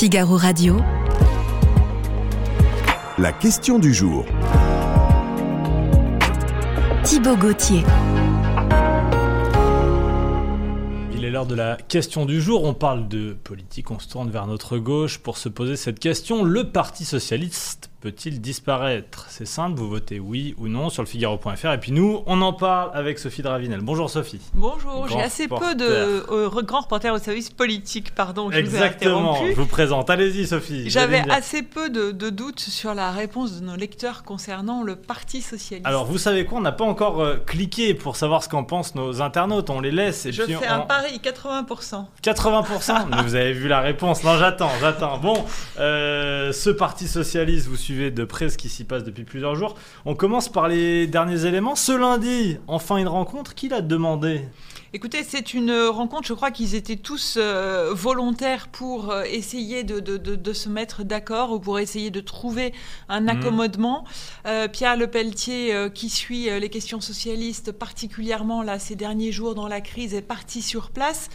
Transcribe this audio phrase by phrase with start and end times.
[0.00, 0.78] Figaro Radio.
[3.18, 4.24] La question du jour.
[7.04, 7.82] Thibaut Gauthier.
[11.14, 12.64] Il est l'heure de la question du jour.
[12.64, 16.44] On parle de politique, on se tourne vers notre gauche pour se poser cette question.
[16.44, 19.26] Le Parti socialiste peut-il disparaître?
[19.28, 21.72] C'est simple, vous votez oui ou non sur le Figaro.fr.
[21.72, 23.80] Et puis nous, on en parle avec Sophie Dravinel.
[23.82, 24.40] Bonjour Sophie.
[24.54, 28.64] Bonjour, j'ai assez peu de euh, grands reporters au service politique, pardon, je vous ai
[28.64, 30.08] Exactement, je vous présente.
[30.08, 30.88] Allez-y Sophie.
[30.88, 35.42] J'avais assez peu de, de doutes sur la réponse de nos lecteurs concernant le Parti
[35.42, 35.86] socialiste.
[35.86, 38.94] Alors vous savez quoi, on n'a pas encore euh, cliqué pour savoir ce qu'en pensent
[38.94, 39.70] nos internautes.
[39.70, 40.72] On les laisse et je puis fais on...
[40.72, 42.04] un pari, 80%.
[42.22, 44.24] 80% Mais vous avez vu la réponse.
[44.24, 45.18] Non, j'attends, j'attends.
[45.18, 45.44] Bon,
[45.78, 49.74] euh, ce parti socialiste, vous suivez de près ce qui s'y passe depuis plusieurs jours.
[50.04, 51.74] On commence par les derniers éléments.
[51.74, 53.54] Ce lundi, enfin une rencontre.
[53.54, 54.42] Qui l'a demandé?
[54.92, 60.00] Écoutez, c'est une rencontre, je crois qu'ils étaient tous euh, volontaires pour euh, essayer de,
[60.00, 62.72] de- de- de se mettre d'accord ou pour essayer de trouver
[63.08, 63.28] un Mhm.
[63.28, 64.04] accommodement.
[64.46, 69.68] Euh, Pierre Lepelletier, euh, qui suit les questions socialistes, particulièrement là, ces derniers jours dans
[69.68, 71.28] la crise, est parti sur place.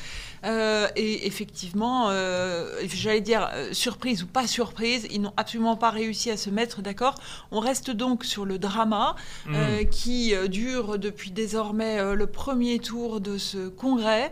[0.45, 5.89] Euh, et effectivement, euh, j'allais dire euh, surprise ou pas surprise, ils n'ont absolument pas
[5.89, 7.15] réussi à se mettre d'accord.
[7.51, 9.15] On reste donc sur le drama
[9.49, 9.89] euh, Hmm.
[9.89, 14.31] qui euh, dure depuis désormais euh, le premier tour de ce congrès,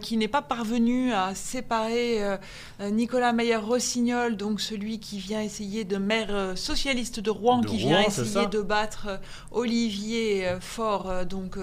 [0.00, 2.18] qui n'est pas parvenu à séparer
[2.80, 7.88] Nicolas Meyer-Rossignol, donc celui qui vient essayer de maire socialiste de Rouen, De qui Rouen,
[7.88, 11.58] vient essayer de battre Olivier Faure, donc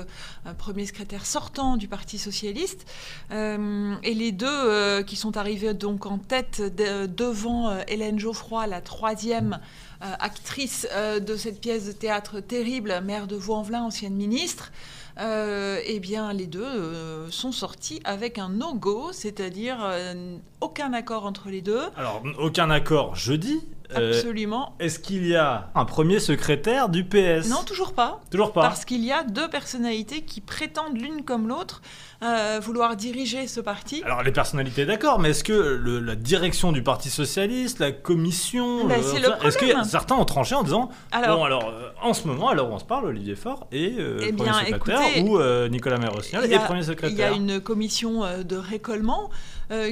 [0.60, 2.86] premier secrétaire sortant du Parti socialiste.
[3.32, 3.58] Euh,
[4.04, 8.68] et les deux euh, qui sont arrivés donc en tête de- devant euh, Hélène Geoffroy,
[8.68, 9.60] la troisième
[10.04, 14.72] euh, actrice euh, de cette pièce de théâtre terrible, mère de Vaux-en-Velin, ancienne ministre,
[15.20, 21.26] euh, eh bien, les deux euh, sont sortis avec un no-go, c'est-à-dire euh, aucun accord
[21.26, 21.82] entre les deux.
[21.98, 23.60] Alors, aucun accord jeudi.
[23.98, 24.76] Euh, Absolument.
[24.80, 28.22] Est-ce qu'il y a un premier secrétaire du PS Non, toujours pas.
[28.32, 28.62] Toujours pas.
[28.62, 31.82] Parce qu'il y a deux personnalités qui prétendent l'une comme l'autre
[32.24, 34.04] euh, vouloir diriger ce parti.
[34.06, 38.86] Alors les personnalités d'accord, mais est-ce que le- la direction du Parti Socialiste, la commission,
[38.86, 42.14] Ben, le- le est-ce que certains ont tranché en disant Alors, bon alors euh, en
[42.14, 45.98] ce moment, alors on se parle, Olivier Faure et Eh premier secrétaire écoutez, ou Nicolas
[45.98, 47.34] Maire-Rossignol a- premier Il y a secrétaire.
[47.34, 49.30] une commission de récollement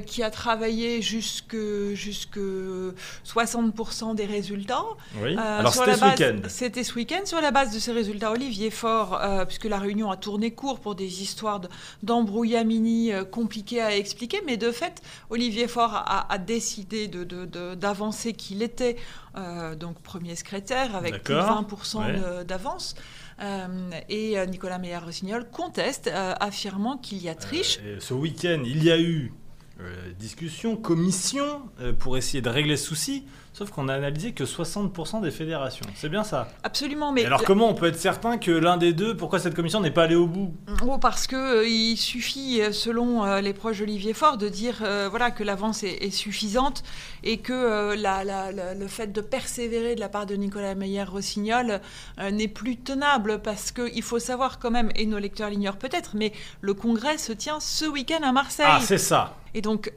[0.05, 1.55] qui a travaillé jusque,
[1.93, 2.37] jusque
[3.25, 4.83] 60% des résultats.
[5.21, 5.35] Oui.
[5.37, 6.39] Euh, alors c'était ce week-end.
[6.47, 7.21] C'était ce week-end.
[7.25, 10.79] Sur la base de ces résultats, Olivier Faure, euh, puisque la réunion a tourné court
[10.79, 11.69] pour des histoires de-
[12.03, 17.45] d'embrouillamini euh, compliquées à expliquer, mais de fait, Olivier Faure a, a décidé de- de-
[17.45, 18.95] de- d'avancer qu'il était
[19.79, 21.61] donc premier secrétaire avec plus de D'accord.
[21.61, 22.13] 20% Ouais.
[22.13, 22.95] de- d'avance.
[23.41, 23.67] Euh,
[24.09, 27.79] et Nicolas Meyer-Rossignol conteste, euh, affirmant qu'il y a triche.
[27.85, 29.31] Euh, ce week-end, il y a eu
[30.17, 31.61] discussion, commission
[31.99, 33.23] pour essayer de régler ce souci.
[33.51, 35.85] Sauf qu'on a analysé que 60% des fédérations.
[35.95, 36.47] C'est bien ça.
[36.63, 39.53] Absolument, mais Et alors comment on peut être certain que l'un des deux, pourquoi cette
[39.55, 40.53] commission n'est pas allée au bout?
[40.87, 44.77] Oh, parce que euh, il suffit, euh, selon euh, les proches d'Olivier Faure, de dire
[44.83, 46.83] euh, voilà que l'avance est, est suffisante
[47.23, 51.81] et que la- la- la- le fait de persévérer de la part de Nicolas Meyer-Rossignol
[52.31, 56.31] n'est plus tenable parce qu'il faut savoir quand même, et nos lecteurs l'ignorent peut-être, mais
[56.61, 58.65] le congrès se tient ce week-end à Marseille.
[58.69, 59.35] Ah, c'est ça.
[59.55, 59.91] Et donc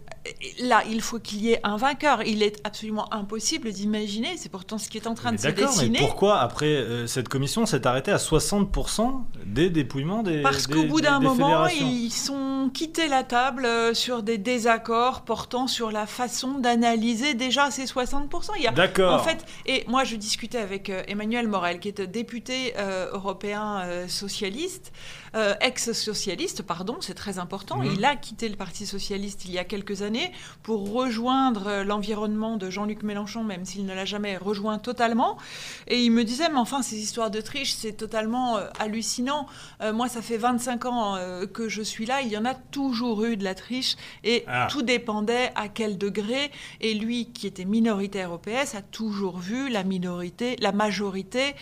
[0.63, 2.23] là, il faut qu'il y ait un vainqueur.
[2.23, 3.42] Il est absolument impossible
[3.73, 5.99] d'imaginer, c'est pourtant ce qui est en train Mais de se D'accord, mais dessiner.
[5.99, 11.01] pourquoi après euh, cette commission s'est arrêtée à 60% des dépouillements des Parce qu'au bout
[11.01, 16.59] d'un moment, ils sont quittés la table euh, sur des désaccords portant sur la façon
[16.59, 18.51] d'analyser déjà ces 60%.
[18.57, 19.15] Il y a, D'accord.
[19.15, 23.81] en fait, et moi je discutais avec euh, Emmanuel Morel, qui est député euh, européen
[23.85, 24.93] euh, socialiste,
[25.35, 27.79] euh, ex-socialiste, pardon, c'est très important.
[27.79, 27.93] Mhm.
[27.97, 30.31] Il a quitté le Parti socialiste il y a quelques années
[30.63, 35.39] pour rejoindre euh, l'environnement de Jean-Luc Mélenchon, même s'il ne l'a jamais rejoint totalement.
[35.87, 39.47] Et il me disait, mais enfin, ces histoires de triche, c'est totalement euh, hallucinant.
[39.83, 42.55] Euh, moi, ça fait 25 ans euh, que je suis là, il y en a
[42.55, 44.67] toujours eu de la triche, et Ah.
[44.71, 46.51] tout dépendait à quel degré.
[46.81, 51.55] Et lui, qui était minoritaire au PS, a toujours vu la minorité, la majorité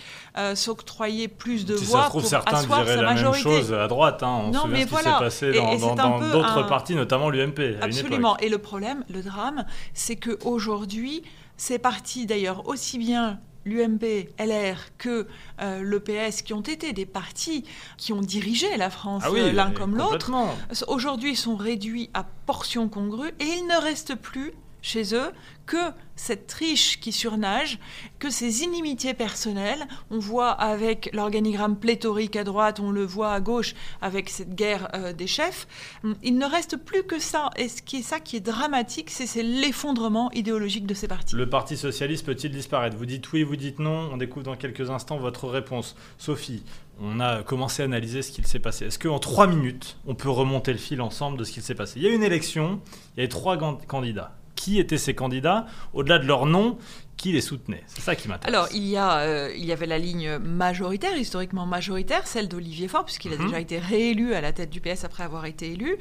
[0.55, 3.49] s'octroyer plus de si ça voix se trouve, pour certains asseoir diraient sa la majorité.
[3.49, 4.23] même chose à droite.
[4.23, 4.43] Hein.
[4.47, 5.79] On Non, se mais ce qui s'est passé dans et
[6.33, 7.59] d'autres un- partis, notamment l'UMP.
[7.61, 8.35] à une Absolument.
[8.37, 8.43] époque.
[8.45, 9.65] Et le problème, le drame,
[9.95, 10.39] c'est que
[11.61, 15.27] ces partis, d'ailleurs, aussi bien l'UMP, LR que
[15.61, 17.65] euh, le PS, qui ont été des partis
[17.99, 20.33] qui ont dirigé la France Ah oui, euh, l'un comme l'autre,
[20.89, 24.53] aujourd'hui sont réduits à portions congrues et il ne reste plus
[24.83, 25.31] chez eux
[25.71, 27.79] que cette triche qui surnage,
[28.19, 29.87] que ces inimitiés personnelles.
[30.11, 34.89] On voit avec l'organigramme pléthorique à droite, on le voit à gauche avec cette guerre
[34.95, 35.69] euh, des chefs.
[36.25, 37.51] Il ne reste plus que ça.
[37.57, 41.37] Et ce qui est ça qui est dramatique, c'est l'effondrement idéologique de ces partis.
[41.37, 42.97] Le Parti socialiste peut-il disparaître?
[42.97, 44.11] Vous dites oui, vous dites non.
[44.13, 45.95] On découvre dans quelques instants votre réponse.
[46.19, 46.65] Sophie,
[47.01, 48.87] on a commencé à analyser ce qu'il s'est passé.
[48.87, 52.01] Est-ce qu'en trois minutes, on peut remonter le fil ensemble de ce qu'il s'est passé?
[52.01, 52.81] Il y a une élection,
[53.15, 53.57] il y avait trois
[53.87, 55.65] candidats qui étaient ces candidats,
[55.95, 56.77] au-delà de leur nom,
[57.17, 58.55] qui les soutenait C'est ça qui m'intéresse.
[58.55, 62.87] Alors, il y, a, euh, il y avait la ligne majoritaire, historiquement majoritaire, celle d'Olivier
[62.87, 63.47] Faure, puisqu'il a mhm.
[63.47, 65.97] déjà été réélu à la tête du PS après avoir été élu.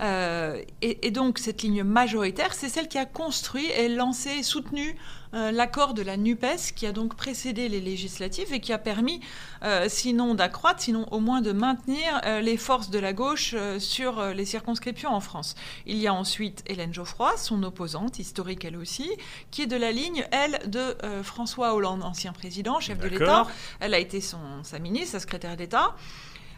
[0.00, 4.96] Euh, et, et, donc, cette ligne majoritaire, c'est celle qui a construit et lancé, soutenu
[5.34, 9.20] l'accord de la NUPES qui a donc précédé les législatives et qui a permis,
[9.62, 14.24] euh, sinon d'accroître, sinon au moins de maintenir euh, les forces de la gauche sur
[14.26, 15.54] les circonscriptions en France.
[15.86, 19.10] Il y a ensuite Hélène Geoffroy, son opposante, historique elle aussi,
[19.50, 23.46] qui est de la ligne, elle, de François Hollande, ancien président, chef de l'État.
[23.80, 25.94] Elle a été son, sa ministre, sa secrétaire d'État.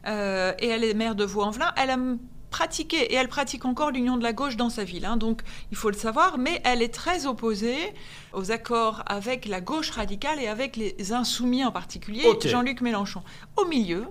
[0.06, 1.72] et elle est maire de Vaux-en-Velin.
[1.76, 1.96] Elle a
[2.50, 5.76] pratiqué, et elle pratique encore l'union de la gauche dans sa ville, hein, donc il
[5.76, 7.76] faut le savoir, mais elle est très opposée
[8.32, 13.22] aux accords avec la gauche radicale et avec les insoumis en particulier, Jean-Luc Mélenchon.
[13.56, 14.06] Au milieu,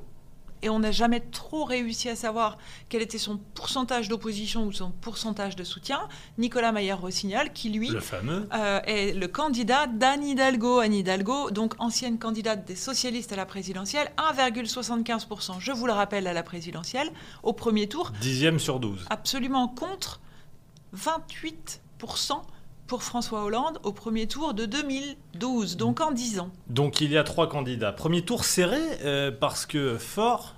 [0.65, 2.57] et on n'a jamais trop réussi à savoir
[2.89, 6.09] quel était son pourcentage d'opposition ou son pourcentage de soutien.
[6.39, 10.79] Nicolas Maillard-Rossignol, qui lui euh, est le candidat d'Anne Hidalgo.
[10.79, 16.25] Anne Hidalgo, donc ancienne candidate des socialistes à la présidentielle, 1,75%, je vous le rappelle,
[16.25, 17.11] à la présidentielle,
[17.43, 18.11] au premier tour.
[18.19, 19.05] Dixième sur 12.
[19.11, 20.19] Absolument contre
[20.97, 22.41] 28%
[22.87, 26.49] pour François Hollande au premier tour de 2012, donc en 10 ans.
[26.67, 27.91] Donc il y a trois candidats.
[27.91, 30.55] Premier tour serré euh, parce que Fort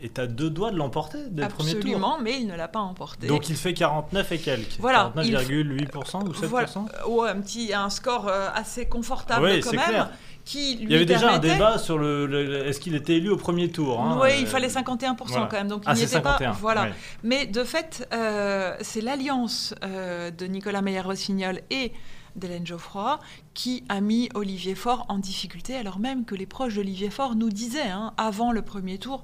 [0.00, 1.78] est à deux doigts de l'emporter dès premier tour.
[1.78, 3.26] Absolument, mais il ne l'a pas emporté.
[3.26, 4.76] Donc il fait 49 et quelques.
[4.78, 5.12] Voilà.
[5.16, 6.68] 49,8% ou 7% voilà.
[7.08, 9.88] Ouais, un petit un score euh, assez confortable oui, quand même.
[9.88, 10.10] Clair.
[10.46, 13.36] Qui lui il y avait déjà un débat sur le, est-ce qu'il était élu au
[13.36, 14.00] premier tour.
[14.00, 16.56] Hein, oui, il euh, fallait 51% quand même, donc il ah, n'y était 51, pas.
[16.58, 16.88] Voilà.
[17.24, 21.92] Mais de fait, euh, c'est l'alliance de Nicolas Meyer-Rossignol et
[22.36, 23.18] d'Hélène Geoffroy,
[23.54, 27.50] qui a mis Olivier Faure en difficulté, alors même que les proches d'Olivier Faure nous
[27.50, 29.22] disaient, hein, avant le premier tour,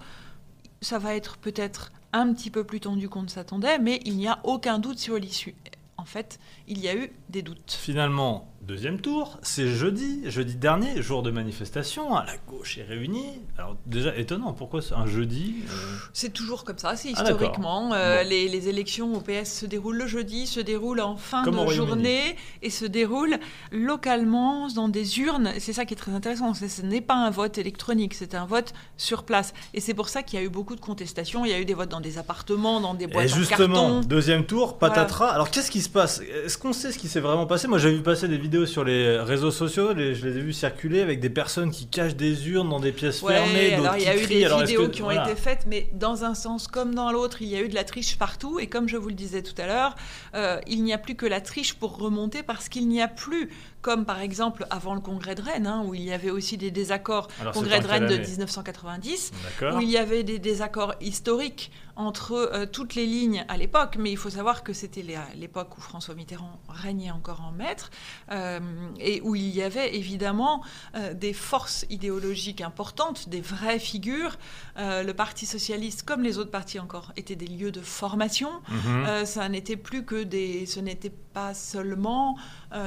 [0.81, 4.29] ça va être peut-être un petit peu plus tendu qu'on ne s'attendait, mais il n'y
[4.29, 5.55] a aucun doute sur l'issue.
[5.97, 7.79] En fait, il y a eu des doutes.
[7.81, 13.41] Finalement, Deuxième tour, c'est jeudi, jeudi dernier, jour de manifestation, la gauche est réunie.
[13.59, 17.93] Alors déjà étonnant, pourquoi un jeudi euh C'est toujours comme ça, c'est ah, historiquement.
[17.93, 22.37] Euh, les, élections au PS se déroulent le jeudi, se déroulent en fin de journée
[22.63, 23.37] et se déroulent
[23.73, 25.51] localement dans des urnes.
[25.59, 28.75] C'est ça qui est très intéressant, ce n'est pas un vote électronique, c'est un vote
[28.97, 29.55] sur place.
[29.75, 31.65] Et c'est pour ça qu'il y a eu beaucoup de contestations, il y a eu
[31.65, 35.31] des votes dans des appartements, dans des boîtes et justement, deuxième tour, patatras.
[35.31, 36.21] Alors qu'est-ce qui se passe?
[36.45, 37.67] Est-ce qu'on sait ce qui s'est vraiment passé?
[37.67, 41.01] Moi j'ai vu passer des vidéos sur les réseaux sociaux, je les ai vus circuler
[41.01, 43.75] avec des personnes qui cachent des urnes dans des pièces fermées.
[43.75, 46.69] Alors il y a eu des vidéos qui ont été faites, mais dans un sens
[46.69, 48.61] comme dans l'autre, il y a eu de la triche partout.
[48.61, 49.95] Et comme je vous le disais tout à l'heure,
[50.35, 53.51] euh, il n'y a plus que la triche pour remonter parce qu'il n'y a plus
[53.83, 56.71] comme par exemple avant le congrès de Rennes, hein, où il y avait aussi des
[56.71, 59.33] désaccords, congrès de Rennes de 1990,
[59.75, 64.11] où il y avait des désaccords historiques entre euh, toutes les lignes à l'époque, mais
[64.11, 67.91] il faut savoir que c'était l'époque où François Mitterrand régnait encore en maître,
[68.31, 68.61] euh,
[68.99, 70.63] et où il y avait évidemment
[70.95, 74.39] euh, des forces idéologiques importantes, des vraies figures.
[74.77, 78.51] le Parti socialiste, comme les autres partis encore, étaient des lieux de formation.
[78.69, 79.27] Mhm.
[79.27, 82.37] ça n'était plus que des, ce n'était pas seulement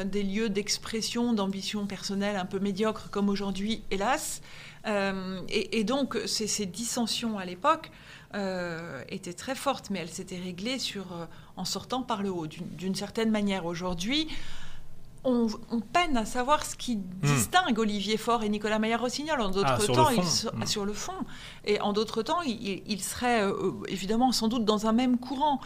[0.06, 4.42] des lieux d'expression pression d'ambition personnelle un peu médiocre comme aujourd'hui, hélas.
[4.86, 7.92] Euh, et, donc, ces, dissensions à l'époque
[8.36, 11.25] euh, étaient très fortes, mais elles s'étaient réglées sur, euh,
[11.58, 13.66] en sortant par le haut, d'une certaine manière.
[13.66, 14.28] Aujourd'hui,
[15.24, 15.48] on,
[15.92, 17.00] peine à savoir ce qui.
[17.46, 19.40] Distingue Olivier Faure et Nicolas Maillard-Rossignol.
[19.42, 20.66] En d'autres ah, temps, hmm.
[20.66, 21.14] sur le fond.
[21.66, 23.44] Et en d'autres temps, il, il serait
[23.88, 25.60] évidemment sans doute dans un même courant.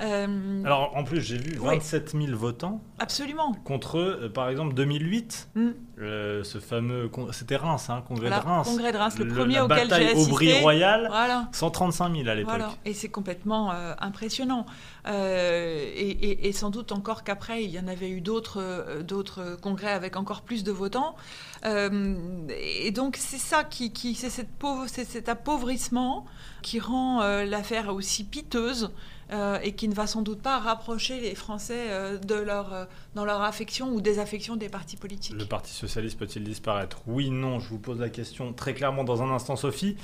[0.00, 2.80] Euh, Alors en plus, j'ai vu 27 000 votants.
[2.98, 3.52] Absolument.
[3.64, 5.70] Contre, euh, par exemple, 2008, mm.
[5.96, 7.10] ce fameux.
[7.32, 8.66] C'était Reims, hein, congrès de Reims.
[8.68, 10.30] Congrès de Reims, le, premier auquel j'ai assisté.
[10.30, 11.48] Aubry Royal, voilà.
[11.52, 12.50] 135 000 à l'époque.
[12.50, 12.72] Voilà.
[12.84, 14.66] Et c'est complètement euh, impressionnant.
[15.06, 20.16] Et, et, sans doute encore qu'après, il y en avait eu d'autres d'autres congrès avec
[20.16, 21.16] encore plus de votants.
[21.64, 26.26] Et donc c'est ça qui, qui c'est cette pauvre, cet appauvrissement
[26.62, 28.90] qui rend l'affaire aussi piteuse.
[29.32, 32.84] Euh, et qui ne va sans doute pas rapprocher les Français euh, de leur, euh,
[33.14, 35.34] dans leur affection ou désaffection des partis politiques.
[35.34, 37.00] Le Parti socialiste peut-il disparaître?
[37.06, 39.96] Oui, non, je vous pose la question très clairement dans un instant, Sophie.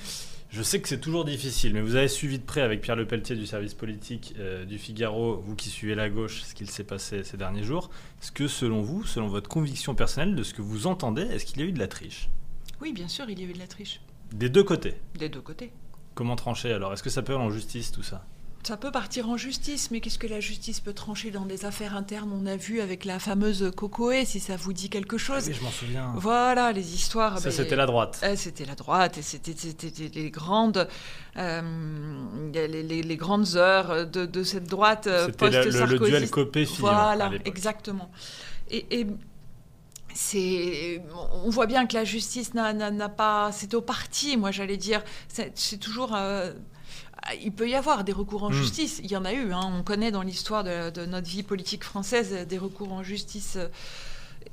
[0.51, 3.37] Je sais que c'est toujours difficile, mais vous avez suivi de près avec Pierre Lepelletier
[3.37, 7.23] du service politique euh, du Figaro, vous qui suivez la gauche, ce qu'il s'est passé
[7.23, 7.91] ces derniers jours.
[8.23, 11.61] Est-ce que selon vous, selon votre conviction personnelle, de ce que vous entendez, est-ce qu'il
[11.61, 12.31] y a eu de la triche?
[12.81, 14.01] Oui, bien sûr, il y a eu de la triche.
[14.33, 15.71] Des deux côtés Des deux côtés.
[16.15, 16.95] Comment trancher alors?
[16.95, 18.25] Est-ce que ça peut aller en justice tout ça?
[18.65, 21.97] Ça peut partir en justice, mais qu'est-ce que la justice peut trancher dans des affaires
[21.97, 22.31] internes?
[22.33, 25.45] On a vu avec la fameuse Cocoé, si ça vous dit quelque chose.
[25.47, 26.13] Ah oui, je m'en souviens.
[26.17, 27.39] Voilà, les histoires.
[27.39, 28.21] Ça, ben, c'était la droite.
[28.25, 29.55] euh, c'était la droite, et c'était
[30.15, 30.87] les grandes,
[31.39, 31.63] euh,
[32.53, 36.11] les, les- les grandes heures de, de cette droite euh, C'était le, post-Sarkozy.
[36.11, 37.49] duel Copé-Fillon Voilà, à l'époque.
[37.49, 38.11] exactement.
[38.71, 39.07] Et, et
[40.15, 41.03] c'est,
[41.45, 45.53] on voit bien que la justice n'a, pas, c'est au parti, moi j'allais dire, c'est,
[45.55, 46.53] c'est toujours, euh,
[47.43, 48.55] il peut y avoir des recours en Hmm.
[48.55, 49.73] justice, il y en a eu, hein.
[49.79, 53.59] on connaît dans l'histoire de, de notre vie politique française des recours en justice.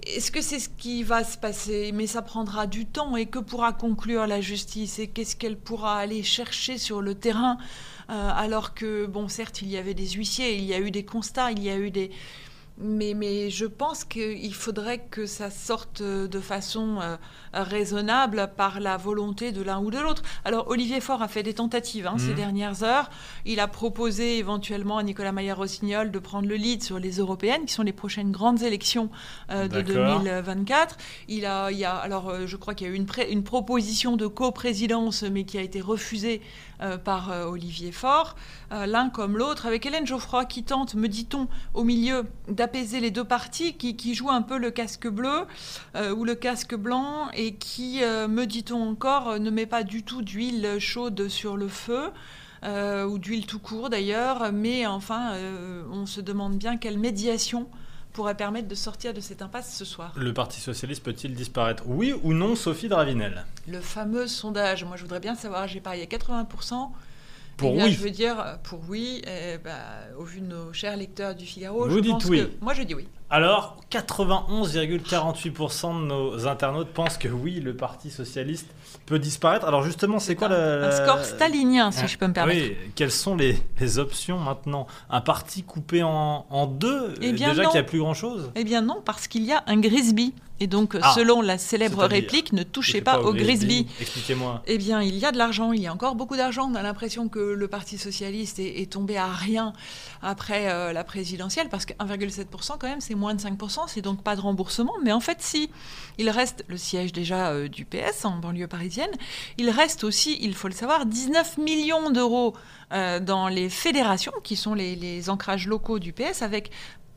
[0.06, 1.92] Est-ce que c'est ce qui va se passer?
[1.94, 3.16] Mais ça prendra du temps.
[3.16, 5.00] Et que pourra conclure la justice?
[5.00, 7.58] Et qu'est-ce qu'elle pourra aller chercher sur le terrain?
[8.10, 11.06] Euh, Alors que, bon, certes, il y avait des huissiers, il y a eu des
[11.06, 12.12] constats, il y a eu des...
[12.78, 17.16] Mais, mais je pense qu'il faudrait que ça sorte de façon euh,
[17.54, 20.24] raisonnable par la volonté de l'un ou de l'autre.
[20.44, 22.36] Alors Olivier Faure a fait des tentatives hein, ces Mhm.
[22.36, 23.10] dernières heures.
[23.46, 27.74] Il a proposé éventuellement à Nicolas Maillard-Rossignol de prendre le lead sur les européennes, qui
[27.74, 29.10] sont les prochaines grandes élections
[29.52, 30.20] euh, de D'accord.
[30.20, 30.98] 2024.
[31.30, 32.98] Il a, il y a, alors euh, je crois qu'il y a eu
[33.30, 36.42] une proposition de coprésidence, mais qui a été refusée
[36.82, 38.36] euh, par euh, Olivier Faure.
[38.74, 43.12] Euh, L'un comme l'autre, avec Hélène Geoffroy qui tente, me dit-on, au milieu d'apaiser les
[43.12, 45.46] deux parties, qui, qui joue un peu le casque bleu
[46.16, 50.78] ou le casque blanc, et qui, me dit-on encore, ne met pas du tout d'huile
[50.80, 52.12] chaude sur le feu.
[52.64, 55.34] ou d'huile tout court d'ailleurs, mais enfin,
[55.92, 57.68] on se demande bien quelle médiation
[58.16, 60.14] pourrait permettre de sortir de cette impasse ce soir.
[60.16, 63.46] Le Parti Socialiste peut-il disparaître Oui ou non, Sophie Dravinel?
[63.68, 66.90] Le fameux sondage, moi je voudrais bien savoir, j'ai parié 80%.
[67.58, 67.92] Pour Eh bien, oui.
[67.94, 69.78] Je veux dire, euh, pour oui, eh ben,
[70.18, 72.40] au vu de nos chers lecteurs du Figaro, Vous je dites pense oui.
[72.44, 72.64] que...
[72.64, 73.08] Moi je dis oui.
[73.30, 78.68] Alors, 91,48% de nos internautes pensent que oui, le Parti Socialiste
[79.06, 79.66] peut disparaître.
[79.66, 80.88] Alors justement, c'est quoi un, la...
[80.88, 82.60] un score stalinien, si Ah, je peux me permettre.
[82.62, 84.88] Oui, quelles sont les, les options maintenant?
[85.10, 88.52] Un parti coupé en, en deux Eh euh, bien, Déjà qu'il n'y a plus grand-chose?
[88.56, 90.34] Eh bien non, parce qu'il y a un Grisby.
[90.62, 93.88] Et donc, Ah, selon la célèbre réplique, ne touchez pas, au Grisby.
[94.00, 94.62] Expliquez-moi.
[94.68, 96.70] Eh bien, il y a de l'argent, il y a encore beaucoup d'argent.
[96.72, 99.74] On a l'impression que le Parti socialiste est, est tombé à rien
[100.22, 104.22] après euh, la présidentielle, parce que 1,7%, quand même, c'est moins de 5%, c'est donc
[104.24, 104.94] pas de remboursement.
[105.04, 105.70] Mais en fait, si
[106.18, 109.12] il reste le siège déjà euh, du PS en banlieue parisienne,
[109.58, 112.54] il reste aussi, il faut le savoir, 19 millions d'euros
[112.94, 116.72] euh, dans les fédérations, qui sont les, les ancrages locaux du PS, avec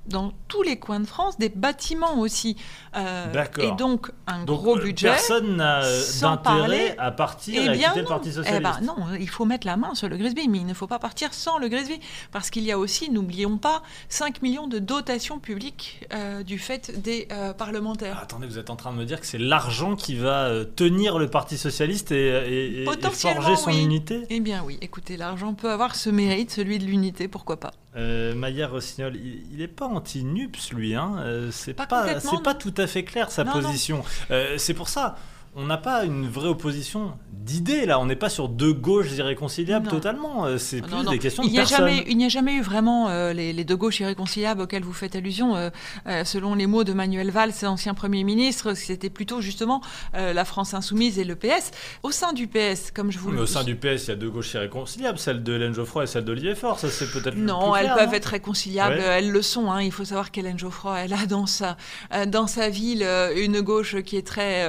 [0.07, 2.57] dans tous les coins de France des bâtiments aussi.
[2.97, 3.65] Euh, D'accord.
[3.65, 5.09] Et donc, un Donc, gros euh, budget.
[5.09, 5.83] personne n'a
[6.23, 8.09] d'intérêt à partir et Eh à bien quitter le non.
[8.09, 8.63] Parti Eh Socialiste.
[8.63, 10.99] ben non, il faut mettre la main sur le Grisby, mais il ne faut pas
[10.99, 12.01] partir sans le Grisby.
[12.33, 17.03] Parce qu'il y a aussi, n'oublions pas, 5 millions de dotations publiques euh, du fait
[17.03, 18.17] des euh, parlementaires.
[18.19, 21.19] Ah, attendez, vous êtes en train de me dire que c'est l'argent qui va tenir
[21.19, 23.83] le Parti Socialiste et, et- forger son oui.
[23.83, 24.27] unité?
[24.31, 27.73] Eh bien oui, écoutez, l'argent peut avoir ce mérite, celui de l'unité, pourquoi pas.
[27.99, 30.95] Euh, Maillard Rossignol, il n'est pas anti-NUPS, lui.
[30.95, 31.17] Hein.
[31.19, 32.59] Euh, c'est Pas pas, complètement, c'est pas non.
[32.61, 33.63] tout à fait clair, sa Non, non.
[33.63, 34.05] position.
[34.31, 35.17] Euh, c'est pour ça,
[35.59, 37.99] on n'a pas une vraie opposition d'idées, là.
[37.99, 39.91] On n'est pas sur deux gauches irréconciliables Non.
[39.93, 40.45] totalement.
[40.45, 41.11] Euh, C'est Non, plus non.
[41.13, 41.79] des questions il de personnes.
[41.79, 44.93] jamais, il n'y a jamais eu vraiment euh, les, les deux gauches irréconciliables auxquelles vous
[44.93, 45.57] faites allusion.
[45.57, 45.71] euh,
[46.07, 49.81] euh, selon les mots de Manuel Valls, ancien Premier ministre, c'était plutôt justement
[50.15, 51.71] la France insoumise et le PS.
[52.03, 54.17] Au sein du PS, comme je vous le au sein du PS, il y a
[54.17, 56.79] deux gauches irréconciliables, celle de Hélène Geoffroy et celle d'Olivier Faure.
[56.79, 59.05] Ça, c'est peut-être Non, plus elles clair, peuvent être réconciliables, Ouais.
[59.19, 59.71] elles le sont.
[59.73, 59.83] hein.
[59.83, 61.77] Il faut savoir qu'Hélène Geoffroy, elle a dans sa,
[62.27, 64.69] dans sa ville une gauche qui est très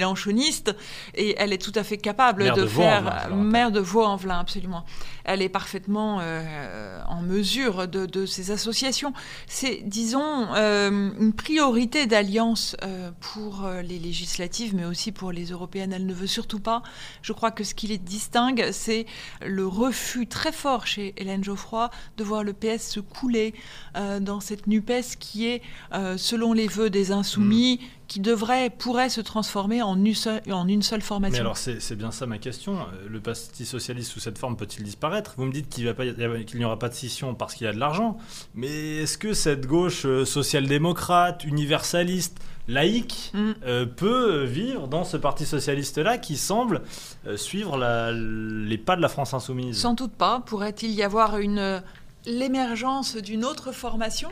[0.00, 0.74] mélanchoniste
[1.14, 4.84] et elle est tout à fait capable de, de faire maire de Vaux-en-Velin, absolument.
[5.24, 9.12] Elle est parfaitement euh, en mesure de, de ces associations.
[9.46, 15.92] C'est, disons, euh, une priorité d'alliance euh, pour les législatives, mais aussi pour les européennes.
[15.92, 16.82] Elle ne veut surtout pas.
[17.22, 19.06] Je crois que ce qui les distingue, c'est
[19.44, 23.54] le refus très fort chez Hélène Geoffroy de voir le PS se couler
[24.20, 25.62] dans cette NUPES qui est,
[26.16, 27.80] selon les vœux des insoumis,
[28.10, 31.36] qui devrait, pourrait se transformer en une seule, en une seule formation.
[31.36, 32.80] Mais alors, c'est bien ça ma question.
[32.80, 35.34] Euh, Le Parti Socialiste sous cette forme peut-il disparaître?
[35.36, 35.84] Vous me dites qu'il
[36.56, 38.18] n'y aura pas de scission parce qu'il y a de l'argent.
[38.56, 42.36] Mais est-ce que cette gauche euh, social-démocrate, universaliste,
[42.66, 43.50] laïque, Mm.
[43.64, 46.82] euh, peut vivre dans ce Parti Socialiste-là qui semble
[47.28, 49.78] euh, suivre la- les pas de la France Insoumise?
[49.78, 50.40] Sans doute pas.
[50.44, 51.38] Pourrait-il y avoir
[52.26, 54.30] l'émergence d'une autre formation?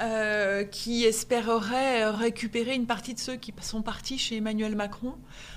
[0.00, 5.14] Euh, qui espérerait récupérer une partie de ceux qui sont partis chez Emmanuel Macron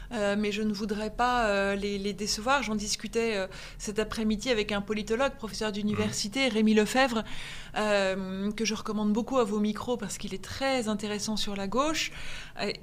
[0.09, 2.63] mais je ne voudrais pas les, décevoir.
[2.63, 3.45] J'en discutais
[3.77, 7.25] cet après-midi avec un politologue, professeur d'université, Rémi Lefebvre,
[7.75, 12.13] que je recommande beaucoup à vos micros parce qu'il est très intéressant sur la gauche.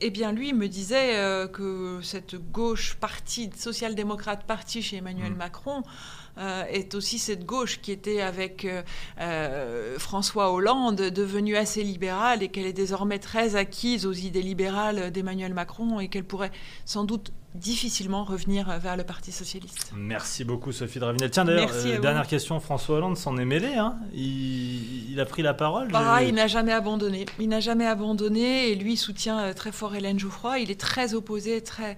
[0.02, 5.37] Eh bien, lui me disait que cette gauche partie, social-démocrate partie chez Emmanuel mmh.
[5.37, 8.83] Macron, euh, est aussi cette gauche qui était avec euh,
[9.21, 15.11] euh, François Hollande devenue assez libérale et qu'elle est désormais très acquise aux idées libérales
[15.11, 16.53] d'Emmanuel Macron et qu'elle pourrait
[16.85, 19.93] sans doute difficilement revenir vers le Parti socialiste.
[19.95, 21.31] Merci beaucoup Sophie Dravinel.
[21.31, 21.71] Tiens d'ailleurs,
[22.03, 26.35] dernière question, François Hollande s'en est mêlé, hein il, a pris la parole bah, Il
[26.35, 30.73] n'a jamais abandonné, il n'a jamais abandonné et lui soutient très fort Hélène Geoffroy, il
[30.73, 31.97] est très opposé, très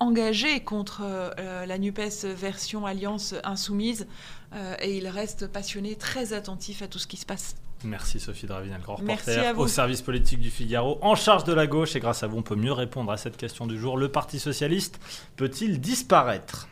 [0.00, 4.06] engagé contre euh, la NUPES version Alliance Insoumise
[4.54, 7.56] euh, et il reste passionné, très attentif à tout ce qui se passe.
[7.84, 11.96] Merci Sophie Dravinel, grand reporter au service politique du Figaro, en charge de la gauche.
[11.96, 13.96] Et grâce à vous, on peut mieux répondre à cette question du jour.
[13.96, 15.00] Le Parti socialiste
[15.36, 16.68] peut-il disparaître?